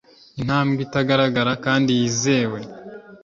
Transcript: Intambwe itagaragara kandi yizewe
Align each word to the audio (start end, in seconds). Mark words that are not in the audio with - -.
Intambwe 0.39 0.79
itagaragara 0.87 1.51
kandi 1.65 1.89
yizewe 1.99 2.59